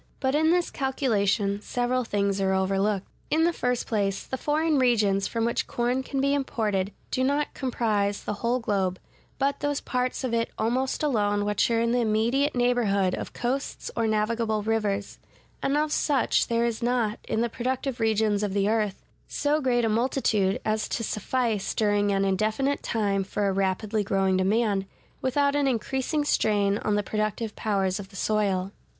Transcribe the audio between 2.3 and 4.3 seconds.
are overlooked. In the first place,